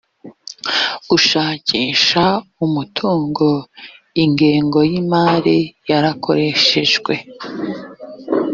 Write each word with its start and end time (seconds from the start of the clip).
gushakisha 1.09 2.23
umutungo 2.65 3.47
ingengo 4.23 4.79
y 4.91 4.93
imari 5.01 5.57
yarakoreshejwe 5.89 7.13